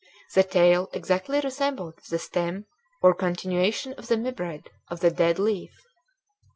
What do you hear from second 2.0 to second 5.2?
the stem or continuation of the midrib of the